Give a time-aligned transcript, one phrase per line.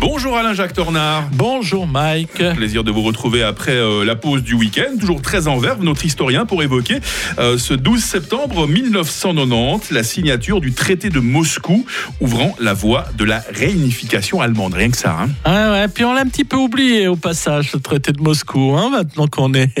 [0.00, 1.28] Bonjour Alain-Jacques Tornard.
[1.32, 2.40] Bonjour Mike.
[2.54, 4.96] Plaisir de vous retrouver après euh, la pause du week-end.
[5.00, 7.00] Toujours très en verve, notre historien, pour évoquer
[7.40, 11.84] euh, ce 12 septembre 1990, la signature du traité de Moscou,
[12.20, 14.74] ouvrant la voie de la réunification allemande.
[14.74, 15.16] Rien que ça.
[15.20, 15.30] Hein.
[15.44, 18.76] Ah ouais, puis on l'a un petit peu oublié au passage, le traité de Moscou.
[18.78, 19.72] Hein, maintenant qu'on est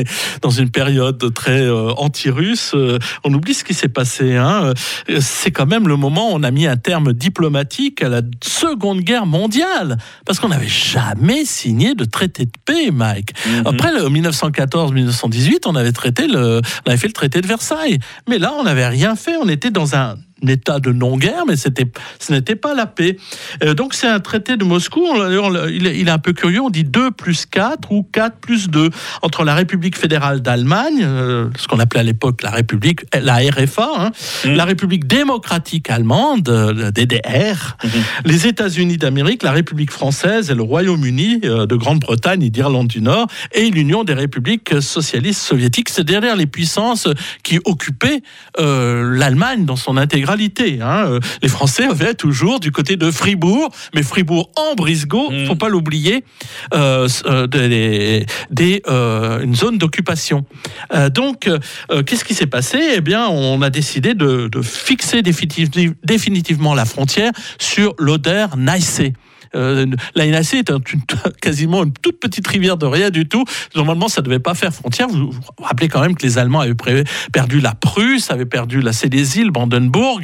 [0.42, 2.74] dans une période très euh, anti-russe,
[3.22, 4.34] on oublie ce qui s'est passé.
[4.34, 4.74] Hein.
[5.20, 9.02] C'est quand même le moment où on a mis un terme diplomatique à la Seconde
[9.02, 13.32] Guerre mondiale parce qu'on n'avait jamais signé de traité de paix, Mike.
[13.46, 13.66] Mhm.
[13.66, 18.38] Après le 1914-1918, on avait traité le, on avait fait le traité de Versailles, mais
[18.38, 19.36] là on n'avait rien fait.
[19.36, 20.16] On était dans un
[20.46, 21.86] état de non-guerre, mais c'était,
[22.18, 23.16] ce n'était pas la paix.
[23.64, 26.32] Euh, donc c'est un traité de Moscou, on- on- il, est, il est un peu
[26.32, 28.90] curieux, on dit 2 plus 4 ou 4 plus 2,
[29.22, 33.88] entre la République fédérale d'Allemagne, euh, ce qu'on appelait à l'époque la République, la RFA,
[33.98, 34.10] hein,
[34.44, 34.54] Mhm.
[34.54, 37.76] la République démocratique allemande, euh, la DDR,
[38.24, 43.00] les États-Unis d'Amérique, la République française et le Royaume-Uni euh, de Grande-Bretagne et d'Irlande du
[43.00, 45.88] Nord, et l'Union des républiques socialistes soviétiques.
[45.88, 47.08] C'est derrière les puissances
[47.42, 48.22] qui occupaient
[48.58, 50.27] l'Allemagne dans son intégralité.
[50.82, 51.06] Hein.
[51.08, 55.46] Euh, Les Français avaient toujours du côté de Fribourg, mais Fribourg en Brisgau, Mm.
[55.46, 56.24] faut pas l'oublier,
[56.74, 60.44] euh, euh, des, des, euh, une zone d'occupation.
[60.94, 61.48] Euh, donc,
[62.06, 62.78] qu'est-ce qui s'est passé?
[62.96, 69.02] Eh bien, on a décidé de, de fixer définitiv- définitivement la frontière sur l'Oder-Neisse.
[69.54, 71.00] Euh, la est un- une-
[71.40, 73.44] quasiment une toute petite rivière de rien du tout.
[73.74, 75.08] Normalement, ça ne devait pas faire frontière.
[75.08, 76.74] Vous vous rappelez quand même que les Allemands avaient
[77.32, 80.17] perdu la Prusse, avaient perdu la Silésie, le Brandenburg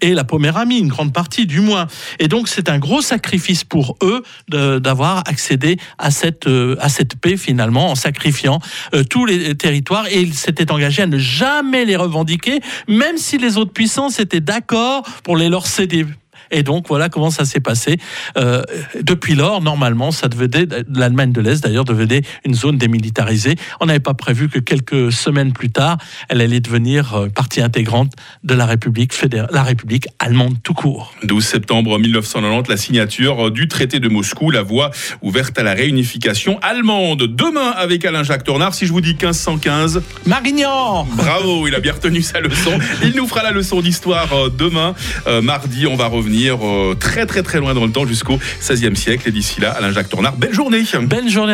[0.00, 1.86] et la Poméramie, une grande partie du moins.
[2.18, 7.16] Et donc, c'est un gros sacrifice pour eux d'avoir accédé à cette, euh, à cette
[7.16, 8.60] paix finalement en sacrifiant
[8.94, 13.38] euh, tous les territoires et ils s'étaient engagés à ne jamais les revendiquer, même si
[13.38, 16.06] les autres puissances étaient d'accord pour les leur céder.
[16.50, 17.98] Et donc voilà comment ça s'est passé.
[18.36, 18.62] Euh,
[19.00, 23.56] depuis lors, normalement, ça devenait l'Allemagne de l'Est d'ailleurs devenait une zone démilitarisée.
[23.80, 25.98] On n'avait pas prévu que quelques semaines plus tard,
[26.28, 28.12] elle allait devenir euh, partie intégrante
[28.44, 31.14] de la République fédérale, la République allemande tout court.
[31.24, 34.90] 12 septembre 1990, la signature du traité de Moscou, la voie
[35.22, 37.22] ouverte à la réunification allemande.
[37.22, 41.06] Demain, avec Alain-Jacques Tornard, si je vous dis 1515, Marignan.
[41.16, 42.78] Bravo, il a bien retenu sa leçon.
[43.02, 44.94] Il nous fera la leçon d'histoire euh, demain,
[45.26, 45.86] euh, mardi.
[45.86, 49.28] On va revenir euh, très très très loin dans le temps jusqu'au XVIe siècle.
[49.28, 50.84] Et d'ici là, Alain-Jacques Tornard, belle journée.
[51.02, 51.46] Belle journée.